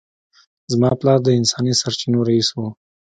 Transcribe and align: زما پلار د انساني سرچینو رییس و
زما 0.71 0.91
پلار 0.99 1.19
د 1.23 1.27
انساني 1.39 1.73
سرچینو 1.81 2.19
رییس 2.27 2.49
و 2.53 2.57